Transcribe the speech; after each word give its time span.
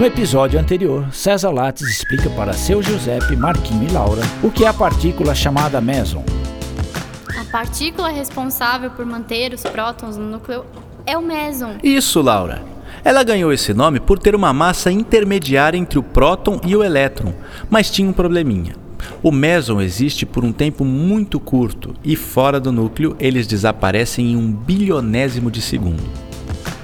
No 0.00 0.06
episódio 0.06 0.58
anterior, 0.58 1.12
César 1.12 1.50
Lattes 1.50 1.86
explica 1.86 2.30
para 2.30 2.54
seu 2.54 2.82
Giuseppe, 2.82 3.36
Marquinho 3.36 3.86
e 3.86 3.92
Laura 3.92 4.22
o 4.42 4.50
que 4.50 4.64
é 4.64 4.68
a 4.68 4.72
partícula 4.72 5.34
chamada 5.34 5.78
meson. 5.78 6.24
A 7.38 7.44
partícula 7.52 8.08
responsável 8.08 8.90
por 8.92 9.04
manter 9.04 9.52
os 9.52 9.62
prótons 9.62 10.16
no 10.16 10.24
núcleo 10.24 10.64
é 11.04 11.18
o 11.18 11.22
meson. 11.22 11.76
Isso, 11.82 12.22
Laura. 12.22 12.62
Ela 13.04 13.22
ganhou 13.22 13.52
esse 13.52 13.74
nome 13.74 14.00
por 14.00 14.18
ter 14.18 14.34
uma 14.34 14.54
massa 14.54 14.90
intermediária 14.90 15.76
entre 15.76 15.98
o 15.98 16.02
próton 16.02 16.58
e 16.64 16.74
o 16.74 16.82
elétron, 16.82 17.34
mas 17.68 17.90
tinha 17.90 18.08
um 18.08 18.14
probleminha. 18.14 18.74
O 19.22 19.30
meson 19.30 19.82
existe 19.82 20.24
por 20.24 20.46
um 20.46 20.50
tempo 20.50 20.82
muito 20.82 21.38
curto 21.38 21.94
e 22.02 22.16
fora 22.16 22.58
do 22.58 22.72
núcleo 22.72 23.14
eles 23.20 23.46
desaparecem 23.46 24.32
em 24.32 24.36
um 24.36 24.50
bilionésimo 24.50 25.50
de 25.50 25.60
segundo. 25.60 26.29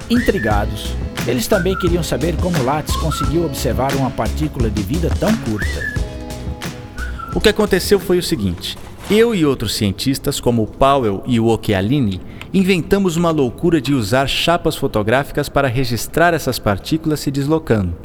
Intrigados, 0.09 0.95
eles 1.27 1.49
também 1.49 1.77
queriam 1.77 2.03
saber 2.03 2.37
como 2.37 2.62
Lattes 2.62 2.95
conseguiu 2.97 3.45
observar 3.45 3.93
uma 3.97 4.11
partícula 4.11 4.71
de 4.71 4.81
vida 4.81 5.11
tão 5.19 5.37
curta. 5.39 6.07
O 7.35 7.41
que 7.41 7.49
aconteceu 7.49 7.99
foi 7.99 8.17
o 8.17 8.23
seguinte: 8.23 8.79
eu 9.11 9.34
e 9.34 9.45
outros 9.45 9.75
cientistas, 9.75 10.39
como 10.39 10.65
Powell 10.65 11.25
e 11.27 11.41
o 11.41 11.49
Occhialini, 11.49 12.21
inventamos 12.55 13.17
uma 13.17 13.33
loucura 13.33 13.81
de 13.81 13.93
usar 13.93 14.29
chapas 14.29 14.77
fotográficas 14.77 15.49
para 15.49 15.67
registrar 15.67 16.33
essas 16.33 16.61
partículas 16.61 17.19
se 17.19 17.33
deslocando. 17.33 17.97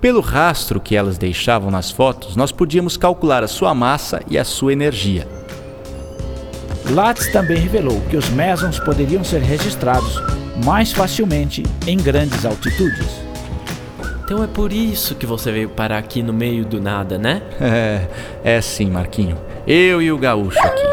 Pelo 0.00 0.20
rastro 0.20 0.78
que 0.78 0.94
elas 0.94 1.18
deixavam 1.18 1.72
nas 1.72 1.90
fotos, 1.90 2.36
nós 2.36 2.52
podíamos 2.52 2.96
calcular 2.96 3.42
a 3.42 3.48
sua 3.48 3.74
massa 3.74 4.22
e 4.30 4.38
a 4.38 4.44
sua 4.44 4.72
energia. 4.72 5.26
Lattes 6.90 7.32
também 7.32 7.58
revelou 7.58 8.00
que 8.02 8.16
os 8.16 8.30
mesons 8.30 8.78
poderiam 8.78 9.24
ser 9.24 9.42
registrados 9.42 10.22
mais 10.64 10.92
facilmente 10.92 11.62
em 11.86 11.96
grandes 11.96 12.44
altitudes. 12.44 13.28
Então 14.24 14.42
é 14.44 14.46
por 14.46 14.72
isso 14.72 15.14
que 15.14 15.24
você 15.24 15.50
veio 15.50 15.70
parar 15.70 15.98
aqui 15.98 16.22
no 16.22 16.32
meio 16.32 16.64
do 16.64 16.80
nada, 16.80 17.16
né? 17.16 17.42
É, 17.60 18.06
é 18.56 18.60
sim, 18.60 18.90
Marquinho. 18.90 19.38
Eu 19.66 20.02
e 20.02 20.12
o 20.12 20.18
gaúcho 20.18 20.58
aqui. 20.60 20.86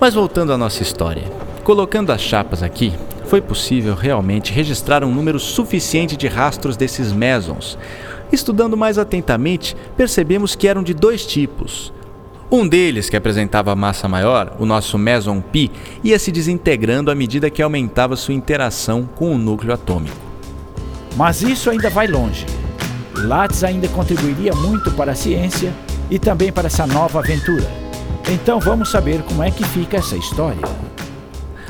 Mas 0.00 0.14
voltando 0.14 0.52
à 0.52 0.58
nossa 0.58 0.82
história. 0.82 1.24
Colocando 1.64 2.10
as 2.10 2.20
chapas 2.20 2.62
aqui, 2.62 2.92
foi 3.26 3.40
possível 3.40 3.94
realmente 3.94 4.52
registrar 4.52 5.04
um 5.04 5.12
número 5.12 5.38
suficiente 5.38 6.16
de 6.16 6.26
rastros 6.26 6.76
desses 6.76 7.12
mesons. 7.12 7.78
Estudando 8.32 8.76
mais 8.76 8.98
atentamente, 8.98 9.76
percebemos 9.96 10.54
que 10.54 10.66
eram 10.66 10.82
de 10.82 10.94
dois 10.94 11.26
tipos: 11.26 11.92
um 12.50 12.66
deles, 12.66 13.08
que 13.08 13.16
apresentava 13.16 13.76
massa 13.76 14.08
maior, 14.08 14.56
o 14.58 14.66
nosso 14.66 14.98
meson 14.98 15.40
pi, 15.40 15.70
ia 16.02 16.18
se 16.18 16.32
desintegrando 16.32 17.10
à 17.10 17.14
medida 17.14 17.48
que 17.48 17.62
aumentava 17.62 18.16
sua 18.16 18.34
interação 18.34 19.08
com 19.14 19.32
o 19.32 19.38
núcleo 19.38 19.72
atômico. 19.72 20.16
Mas 21.16 21.42
isso 21.42 21.70
ainda 21.70 21.88
vai 21.88 22.08
longe. 22.08 22.44
Lattes 23.14 23.62
ainda 23.62 23.86
contribuiria 23.88 24.52
muito 24.54 24.90
para 24.92 25.12
a 25.12 25.14
ciência 25.14 25.72
e 26.10 26.18
também 26.18 26.50
para 26.50 26.66
essa 26.66 26.86
nova 26.86 27.20
aventura. 27.20 27.70
Então 28.28 28.58
vamos 28.58 28.90
saber 28.90 29.22
como 29.22 29.42
é 29.42 29.50
que 29.50 29.64
fica 29.64 29.98
essa 29.98 30.16
história. 30.16 30.62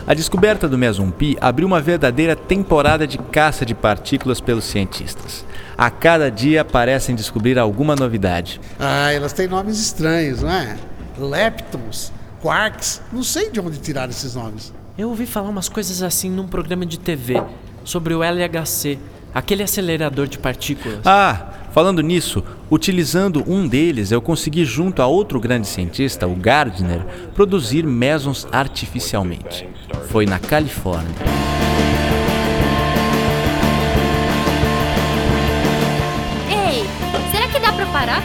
A 0.07 0.15
descoberta 0.15 0.69
do 0.69 0.79
meson 0.79 1.11
pi 1.11 1.37
abriu 1.41 1.67
uma 1.67 1.81
verdadeira 1.81 2.35
temporada 2.35 3.07
de 3.07 3.19
caça 3.19 3.67
de 3.67 3.75
partículas 3.75 4.41
pelos 4.41 4.65
cientistas. 4.65 5.45
A 5.81 5.89
cada 5.91 6.31
dia 6.31 6.63
parecem 6.63 7.15
descobrir 7.15 7.59
alguma 7.59 7.97
novidade. 7.97 8.61
Ah, 8.79 9.11
elas 9.15 9.33
têm 9.33 9.49
nomes 9.49 9.81
estranhos, 9.81 10.43
não 10.43 10.51
é? 10.51 10.77
Leptons, 11.19 12.13
quarks, 12.43 13.01
não 13.11 13.23
sei 13.23 13.49
de 13.49 13.61
onde 13.61 13.79
tiraram 13.79 14.11
esses 14.11 14.35
nomes. 14.35 14.75
Eu 14.99 15.09
ouvi 15.09 15.25
falar 15.25 15.49
umas 15.49 15.71
coisas 15.71 16.03
assim 16.03 16.29
num 16.29 16.47
programa 16.47 16.85
de 16.85 16.99
TV 16.99 17.43
sobre 17.83 18.13
o 18.13 18.23
LHC, 18.23 18.99
aquele 19.33 19.63
acelerador 19.63 20.27
de 20.27 20.39
partículas. 20.39 21.01
Ah, 21.07 21.47
falando 21.73 22.03
nisso, 22.03 22.45
utilizando 22.71 23.43
um 23.51 23.67
deles, 23.67 24.13
eu 24.13 24.21
consegui, 24.21 24.67
junto 24.67 25.01
a 25.01 25.07
outro 25.07 25.41
grande 25.41 25.67
cientista, 25.67 26.27
o 26.27 26.37
Gardner, 26.37 27.07
produzir 27.35 27.87
mesons 27.87 28.47
artificialmente. 28.53 29.67
Foi 30.11 30.27
na 30.27 30.39
Califórnia. 30.39 31.15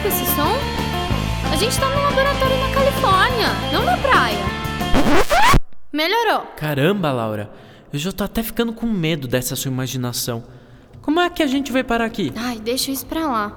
Com 0.06 0.08
esse 0.08 0.24
som? 0.36 0.54
A 1.52 1.56
gente 1.56 1.76
tá 1.80 1.88
num 1.88 2.00
laboratório 2.00 2.56
na 2.58 2.72
Califórnia, 2.72 3.48
não 3.72 3.84
na 3.84 3.96
praia. 3.96 4.38
Melhorou. 5.92 6.46
Caramba, 6.56 7.10
Laura. 7.10 7.50
Eu 7.92 7.98
já 7.98 8.12
tô 8.12 8.22
até 8.22 8.40
ficando 8.40 8.72
com 8.72 8.86
medo 8.86 9.26
dessa 9.26 9.56
sua 9.56 9.68
imaginação. 9.68 10.44
Como 11.02 11.18
é 11.18 11.28
que 11.28 11.42
a 11.42 11.46
gente 11.48 11.72
vai 11.72 11.82
parar 11.82 12.04
aqui? 12.04 12.32
Ai, 12.36 12.60
deixa 12.60 12.92
isso 12.92 13.04
pra 13.04 13.26
lá. 13.26 13.52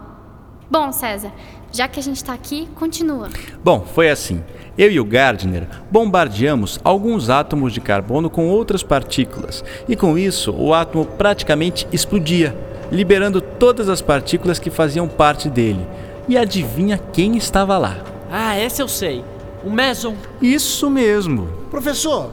Bom, 0.71 0.91
César, 0.91 1.31
já 1.71 1.87
que 1.87 1.99
a 1.99 2.03
gente 2.03 2.23
tá 2.23 2.33
aqui, 2.33 2.67
continua. 2.73 3.29
Bom, 3.63 3.81
foi 3.81 4.09
assim. 4.09 4.43
Eu 4.75 4.91
e 4.91 4.99
o 4.99 5.05
Gardner 5.05 5.67
bombardeamos 5.91 6.79
alguns 6.83 7.29
átomos 7.29 7.73
de 7.73 7.81
carbono 7.81 8.27
com 8.27 8.47
outras 8.47 8.81
partículas, 8.81 9.63
e 9.87 9.95
com 9.95 10.17
isso 10.17 10.51
o 10.51 10.73
átomo 10.73 11.05
praticamente 11.05 11.87
explodia, 11.91 12.57
liberando 12.91 13.39
todas 13.39 13.87
as 13.87 14.01
partículas 14.01 14.57
que 14.57 14.71
faziam 14.71 15.07
parte 15.07 15.47
dele. 15.47 15.85
E 16.29 16.37
adivinha 16.37 16.99
quem 17.11 17.35
estava 17.35 17.75
lá? 17.79 17.97
Ah, 18.31 18.55
essa 18.55 18.83
eu 18.83 18.87
sei. 18.87 19.25
O 19.63 19.71
meson. 19.71 20.15
Isso 20.39 20.87
mesmo. 20.87 21.49
Professor, 21.71 22.29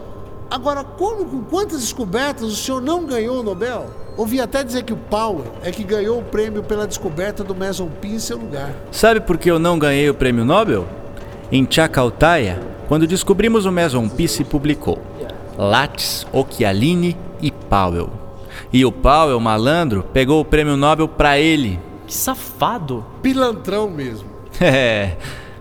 agora 0.50 0.84
como 0.84 1.24
com 1.24 1.42
quantas 1.42 1.80
descobertas 1.80 2.52
o 2.52 2.56
senhor 2.56 2.82
não 2.82 3.06
ganhou 3.06 3.40
o 3.40 3.42
Nobel? 3.42 3.86
Ouvi 4.14 4.38
até 4.38 4.62
dizer 4.62 4.82
que 4.82 4.92
o 4.92 4.98
Powell 4.98 5.50
é 5.62 5.70
que 5.70 5.82
ganhou 5.82 6.18
o 6.18 6.22
prêmio 6.22 6.62
pela 6.62 6.86
descoberta 6.86 7.42
do 7.42 7.54
meson 7.54 7.88
pi 7.88 8.08
em 8.08 8.18
seu 8.18 8.36
lugar. 8.36 8.70
Sabe 8.92 9.18
por 9.18 9.38
que 9.38 9.50
eu 9.50 9.58
não 9.58 9.78
ganhei 9.78 10.10
o 10.10 10.14
prêmio 10.14 10.44
Nobel? 10.44 10.86
Em 11.50 11.66
Chakaltaya, 11.68 12.60
quando 12.88 13.06
descobrimos 13.06 13.64
o 13.64 13.72
meson 13.72 14.10
pi 14.10 14.28
se 14.28 14.44
publicou 14.44 14.98
Lattes, 15.56 16.26
Occhialini 16.34 17.16
e 17.40 17.50
Powell. 17.50 18.10
E 18.70 18.84
o 18.84 18.92
Powell, 18.92 19.40
malandro, 19.40 20.04
pegou 20.12 20.38
o 20.42 20.44
prêmio 20.44 20.76
Nobel 20.76 21.08
para 21.08 21.38
ele. 21.38 21.80
Que 22.06 22.14
safado. 22.14 23.04
Pilantrão 23.22 23.88
mesmo. 23.90 24.28
É. 24.58 25.18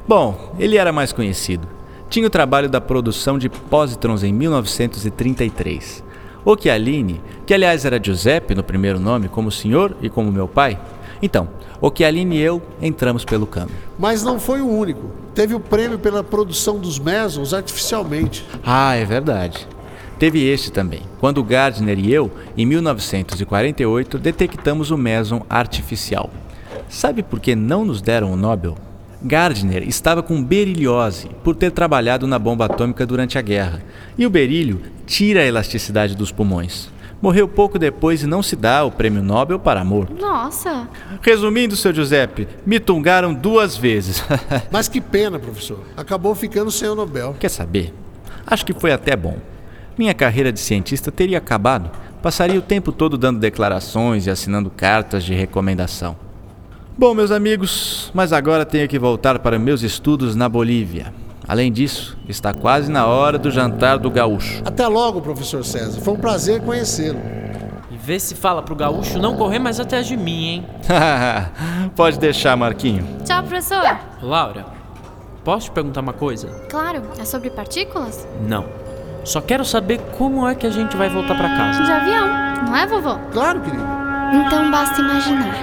Bom, 0.07 0.53
ele 0.57 0.77
era 0.77 0.93
mais 0.93 1.11
conhecido. 1.11 1.67
Tinha 2.09 2.27
o 2.27 2.29
trabalho 2.29 2.69
da 2.69 2.79
produção 2.79 3.37
de 3.37 3.49
pósitrons 3.49 4.23
em 4.23 4.31
1933. 4.31 6.01
Occhialini, 6.45 7.19
que 7.45 7.53
aliás 7.53 7.83
era 7.83 8.01
Giuseppe 8.01 8.55
no 8.55 8.63
primeiro 8.63 8.99
nome, 8.99 9.27
como 9.27 9.49
o 9.49 9.51
senhor 9.51 9.97
e 10.01 10.09
como 10.09 10.31
meu 10.31 10.47
pai. 10.47 10.79
Então, 11.21 11.49
Occhialini 11.81 12.37
e 12.37 12.41
eu 12.41 12.61
entramos 12.81 13.25
pelo 13.25 13.47
cano. 13.47 13.71
Mas 13.97 14.23
não 14.23 14.39
foi 14.39 14.61
o 14.61 14.69
único. 14.69 15.09
Teve 15.33 15.55
o 15.55 15.59
prêmio 15.59 15.99
pela 15.99 16.23
produção 16.23 16.79
dos 16.79 16.99
mesons 16.99 17.53
artificialmente. 17.53 18.45
Ah, 18.63 18.95
é 18.95 19.03
verdade. 19.03 19.67
Teve 20.17 20.43
este 20.47 20.71
também, 20.71 21.01
quando 21.19 21.43
Gardner 21.43 21.99
e 21.99 22.11
eu, 22.13 22.31
em 22.57 22.65
1948, 22.65 24.17
detectamos 24.17 24.89
o 24.89 24.97
meson 24.97 25.45
artificial. 25.49 26.29
Sabe 26.87 27.21
por 27.21 27.39
que 27.39 27.55
não 27.55 27.83
nos 27.83 28.01
deram 28.01 28.31
o 28.31 28.37
Nobel? 28.37 28.77
Gardner 29.21 29.83
estava 29.87 30.23
com 30.23 30.43
berilhose 30.43 31.29
por 31.43 31.55
ter 31.55 31.71
trabalhado 31.71 32.27
na 32.27 32.39
bomba 32.39 32.65
atômica 32.65 33.05
durante 33.05 33.37
a 33.37 33.41
guerra, 33.41 33.81
e 34.17 34.25
o 34.25 34.29
berílio 34.29 34.81
tira 35.05 35.41
a 35.41 35.45
elasticidade 35.45 36.15
dos 36.15 36.31
pulmões. 36.31 36.89
Morreu 37.21 37.47
pouco 37.47 37.79
depois 37.79 38.21
e 38.23 38.27
não 38.27 38.43
se 38.43 38.55
dá 38.55 38.85
o 38.85 38.91
prêmio 38.91 39.23
Nobel 39.23 39.57
para 39.57 39.81
amor. 39.81 40.09
Nossa. 40.11 40.87
Resumindo, 41.21 41.75
seu 41.75 41.93
Giuseppe, 41.93 42.47
me 42.65 42.79
tungaram 42.79 43.33
duas 43.33 43.75
vezes. 43.75 44.23
Mas 44.69 44.87
que 44.87 45.01
pena, 45.01 45.39
professor. 45.39 45.79
Acabou 45.97 46.35
ficando 46.35 46.69
sem 46.69 46.87
o 46.87 46.95
Nobel. 46.95 47.35
Quer 47.39 47.49
saber? 47.49 47.93
Acho 48.45 48.65
que 48.65 48.73
foi 48.73 48.91
até 48.91 49.15
bom. 49.15 49.37
Minha 49.97 50.13
carreira 50.13 50.51
de 50.51 50.59
cientista 50.59 51.09
teria 51.09 51.37
acabado, 51.37 51.89
passaria 52.21 52.59
o 52.59 52.61
tempo 52.61 52.91
todo 52.91 53.17
dando 53.17 53.39
declarações 53.39 54.25
e 54.27 54.29
assinando 54.29 54.69
cartas 54.69 55.23
de 55.23 55.33
recomendação. 55.33 56.17
Bom, 56.97 57.13
meus 57.13 57.31
amigos, 57.31 58.11
mas 58.13 58.33
agora 58.33 58.65
tenho 58.65 58.87
que 58.89 58.99
voltar 58.99 59.39
para 59.39 59.57
meus 59.57 59.83
estudos 59.83 60.35
na 60.35 60.49
Bolívia. 60.49 61.13
Além 61.47 61.71
disso, 61.71 62.17
está 62.27 62.53
quase 62.53 62.91
na 62.91 63.05
hora 63.05 63.37
do 63.37 63.51
jantar 63.51 63.97
do 63.97 64.09
gaúcho. 64.09 64.61
Até 64.65 64.87
logo, 64.87 65.21
professor 65.21 65.63
César. 65.63 66.01
Foi 66.01 66.13
um 66.13 66.17
prazer 66.17 66.61
conhecê-lo. 66.61 67.19
E 67.91 67.97
vê 67.97 68.19
se 68.19 68.35
fala 68.35 68.61
pro 68.61 68.75
gaúcho 68.75 69.19
não 69.19 69.35
correr 69.37 69.59
mais 69.59 69.79
atrás 69.79 70.07
de 70.07 70.17
mim, 70.17 70.45
hein? 70.47 70.65
Pode 71.95 72.19
deixar, 72.19 72.57
Marquinho. 72.57 73.05
Tchau, 73.23 73.43
professor. 73.43 73.83
Laura, 74.21 74.65
posso 75.43 75.67
te 75.67 75.71
perguntar 75.71 76.01
uma 76.01 76.13
coisa? 76.13 76.47
Claro, 76.69 77.03
é 77.19 77.23
sobre 77.23 77.49
partículas? 77.49 78.27
Não. 78.47 78.84
Só 79.25 79.41
quero 79.41 79.65
saber 79.65 79.99
como 80.17 80.47
é 80.47 80.53
que 80.53 80.67
a 80.67 80.69
gente 80.69 80.95
vai 80.95 81.09
voltar 81.09 81.35
pra 81.35 81.49
casa. 81.49 81.83
De 81.83 81.91
avião, 81.91 82.27
não 82.67 82.77
é, 82.77 82.85
vovô? 82.85 83.17
Claro, 83.33 83.59
querido. 83.59 83.83
Então 84.33 84.69
basta 84.69 85.01
imaginar. 85.01 85.55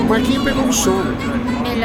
O 0.00 0.04
Marquinho 0.08 0.44
pegou 0.44 0.64
um 0.64 0.72
sono. 0.72 1.33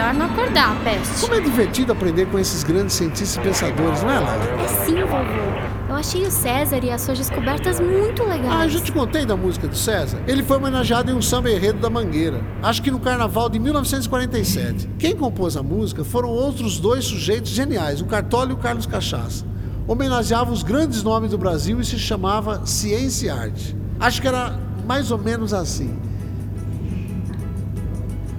Melhor 0.09 0.13
não 0.13 0.25
acordar, 0.25 0.75
peste. 0.83 1.21
Como 1.21 1.33
é 1.35 1.39
divertido 1.39 1.91
aprender 1.91 2.25
com 2.27 2.39
esses 2.39 2.63
grandes 2.63 2.95
cientistas 2.95 3.35
e 3.35 3.39
pensadores, 3.39 4.01
não 4.01 4.11
é, 4.11 4.19
Laura? 4.19 4.43
É 4.61 4.67
sim, 4.85 5.01
vovô. 5.01 5.69
Eu 5.87 5.95
achei 5.95 6.23
o 6.23 6.31
César 6.31 6.79
e 6.83 6.91
as 6.91 7.01
suas 7.01 7.17
descobertas 7.17 7.79
muito 7.79 8.23
legais. 8.23 8.51
Ah, 8.51 8.65
eu 8.65 8.69
já 8.69 8.79
te 8.79 8.91
contei 8.91 9.25
da 9.25 9.35
música 9.35 9.67
do 9.67 9.75
César? 9.75 10.21
Ele 10.27 10.43
foi 10.43 10.57
homenageado 10.57 11.11
em 11.11 11.13
um 11.13 11.21
samba 11.21 11.51
enredo 11.51 11.79
da 11.79 11.89
Mangueira, 11.89 12.41
acho 12.61 12.81
que 12.81 12.91
no 12.91 12.99
carnaval 12.99 13.49
de 13.49 13.59
1947. 13.59 14.89
Quem 14.99 15.15
compôs 15.15 15.57
a 15.57 15.63
música 15.63 16.03
foram 16.03 16.29
outros 16.29 16.79
dois 16.79 17.05
sujeitos 17.05 17.51
geniais, 17.51 18.01
o 18.01 18.05
Cartola 18.05 18.51
e 18.51 18.53
o 18.53 18.57
Carlos 18.57 18.85
Cachaça. 18.85 19.45
Homenageava 19.87 20.51
os 20.51 20.61
grandes 20.63 21.01
nomes 21.01 21.31
do 21.31 21.37
Brasil 21.37 21.79
e 21.81 21.85
se 21.85 21.97
chamava 21.97 22.65
Ciência 22.65 23.27
e 23.27 23.29
Arte. 23.29 23.75
Acho 23.99 24.21
que 24.21 24.27
era 24.27 24.57
mais 24.85 25.11
ou 25.11 25.17
menos 25.17 25.53
assim. 25.53 25.97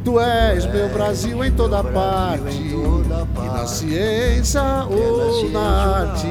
Tu 0.04 0.18
és 0.18 0.64
meu 0.66 0.88
Brasil 0.88 1.44
em 1.44 1.52
toda 1.52 1.84
parte, 1.84 2.56
e 2.56 3.46
na 3.46 3.66
ciência 3.66 4.62
ou 4.88 5.50
na 5.50 5.60
arte, 5.60 6.26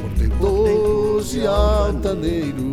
portentoso 0.00 1.38
e 1.38 1.46
altaneiro. 1.46 2.70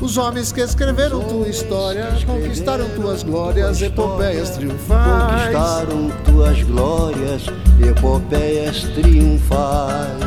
Os 0.00 0.16
homens 0.16 0.52
que 0.52 0.60
escreveram 0.60 1.20
tua 1.24 1.48
história 1.48 2.08
conquistaram 2.24 2.88
tuas 2.90 3.22
glórias, 3.22 3.82
epopeias 3.82 4.50
triunfais. 4.50 5.54
Conquistaram 5.54 6.10
tuas 6.24 6.62
glórias, 6.62 7.46
epopeias 7.80 8.82
triunfais. 8.94 10.22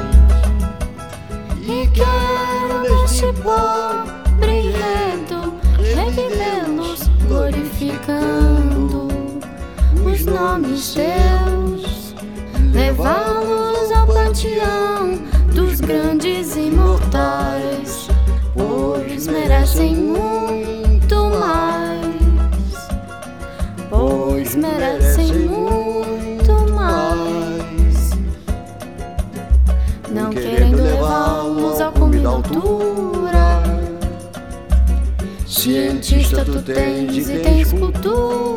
E 1.62 1.88
quero 1.88 3.02
neste 3.02 3.34
pobre 3.42 4.52
enredo 4.52 5.54
revivê-los 5.94 7.10
glorificando 7.28 8.35
os 10.26 10.34
nomes 10.34 10.94
teus, 10.96 12.16
levá-los 12.74 13.92
ao 13.92 14.08
panteão 14.08 15.20
dos 15.54 15.80
grandes 15.80 16.56
imortais, 16.56 18.08
pois 18.54 19.28
merecem 19.28 19.96
muito 19.96 21.16
mais, 21.40 22.88
pois 23.90 24.56
merecem 24.56 25.48
muito 25.48 26.74
mais. 26.74 28.10
Não 30.10 30.32
querendo 30.32 30.82
levá-los 30.82 31.80
ao 31.80 31.92
cume 31.92 32.20
da 32.20 32.30
altura. 32.30 33.64
Cientista 35.46 36.44
tu 36.44 36.62
tens 36.62 37.30
e 37.30 37.40
tens 37.40 37.74
cultura. 37.74 38.55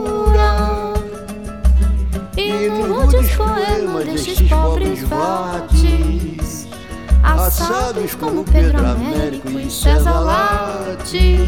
Destes 4.12 4.48
pobres 4.48 5.02
vates, 5.02 6.66
assados 7.22 8.14
como 8.14 8.42
Pedro 8.44 8.86
Américo 8.86 9.50
e 9.50 9.70
César 9.70 10.20
Lattes. 10.20 11.38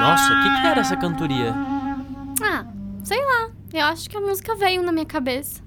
Nossa, 0.00 0.32
o 0.32 0.42
que, 0.42 0.60
que 0.60 0.66
era 0.66 0.80
essa 0.80 0.96
cantoria? 0.96 1.54
Ah, 2.42 2.64
sei 3.02 3.18
lá. 3.24 3.50
Eu 3.72 3.84
acho 3.84 4.08
que 4.08 4.16
a 4.16 4.20
música 4.20 4.54
veio 4.56 4.82
na 4.82 4.92
minha 4.92 5.06
cabeça. 5.06 5.62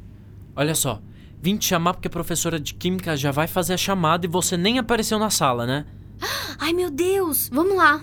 Olha 0.56 0.76
só, 0.76 1.02
vim 1.42 1.58
te 1.58 1.66
chamar 1.66 1.94
porque 1.94 2.08
a 2.08 2.12
professora 2.12 2.60
de 2.60 2.74
química 2.74 3.16
já 3.16 3.32
vai 3.32 3.48
fazer 3.48 3.74
a 3.74 3.78
chamada 3.78 4.26
e 4.26 4.30
você 4.30 4.58
nem 4.58 4.80
apareceu 4.80 5.20
na 5.20 5.30
sala, 5.30 5.66
né? 5.66 5.86
Ai, 6.60 6.74
meu 6.74 6.90
Deus! 6.90 7.50
Vamos 7.52 7.76
lá. 7.76 8.02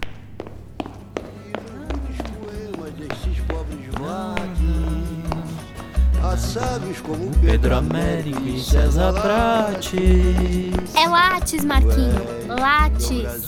Assados 6.41 7.01
como 7.03 7.31
Pedro 7.43 7.77
Américo 7.77 8.41
e 8.47 8.59
César 8.59 9.13
Prates. 9.13 9.93
É 10.97 11.07
Lattes, 11.07 11.65
Marquinho. 11.67 12.15
Lattes. 12.49 13.47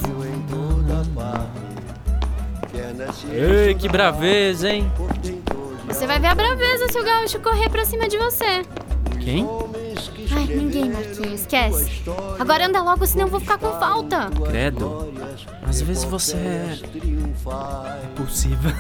Ciência 3.15 3.29
Ei, 3.33 3.75
que 3.75 3.89
braveza, 3.89 4.69
hein? 4.71 4.93
Você 5.87 6.07
vai 6.07 6.21
ver 6.21 6.29
a 6.29 6.35
braveza 6.35 6.87
se 6.93 7.01
o 7.01 7.05
gaúcho 7.05 7.41
correr 7.41 7.71
pra 7.71 7.85
cima 7.87 8.07
de 8.09 8.19
você. 8.19 8.63
Quem? 9.21 9.47
Ai, 10.35 10.47
ninguém, 10.47 10.91
Marquinho, 10.91 11.35
esquece. 11.35 12.03
Agora 12.39 12.67
anda 12.67 12.83
logo, 12.83 13.07
senão 13.07 13.27
eu 13.27 13.31
vou 13.31 13.41
ficar 13.41 13.59
com 13.59 13.73
falta. 13.79 14.31
Credo. 14.49 15.13
Às 15.67 15.81
vezes 15.81 16.05
você 16.05 16.37
é 16.37 16.79
possível. 18.17 18.71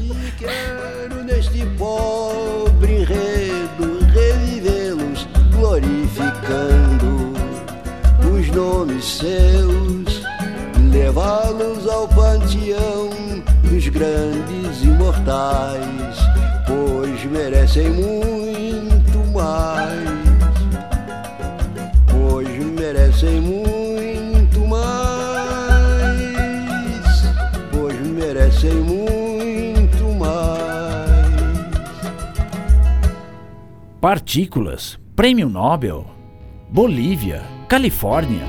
E 0.00 0.32
quero 0.38 1.24
neste 1.24 1.64
pobre 1.78 3.02
enredo 3.02 4.04
revivê-los, 4.12 5.26
glorificando 5.54 7.32
os 8.32 8.48
nomes 8.50 9.04
seus, 9.04 10.22
levá-los 10.92 11.86
ao 11.86 12.08
panteão 12.08 13.10
dos 13.62 13.88
grandes 13.88 14.82
imortais, 14.82 16.16
pois 16.66 17.24
merecem 17.24 17.90
muito 17.90 19.18
mais, 19.32 20.25
merecem 23.26 23.40
muito 23.40 24.60
mais, 24.66 24.86
pois 27.72 28.00
merecem 28.06 28.74
muito 28.74 30.04
mais. 30.18 30.36
Partículas, 34.00 34.98
Prêmio 35.16 35.48
Nobel, 35.48 36.06
Bolívia, 36.70 37.42
Califórnia. 37.68 38.46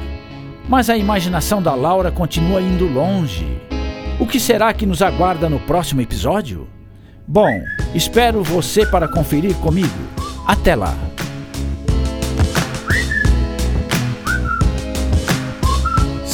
Mas 0.70 0.90
a 0.90 0.98
imaginação 0.98 1.62
da 1.62 1.74
Laura 1.74 2.12
continua 2.12 2.62
indo 2.62 2.86
longe. 2.88 3.48
O 4.20 4.28
que 4.28 4.40
será 4.40 4.74
que 4.74 4.86
nos 4.86 5.02
aguarda 5.02 5.50
no 5.50 5.60
próximo 5.60 6.02
episódio? 6.02 6.68
Bom, 7.26 7.62
espero 7.96 8.44
você 8.44 8.86
para 8.86 9.08
conferir 9.08 9.56
comigo. 9.58 9.96
Até 10.46 10.76
lá! 10.76 11.17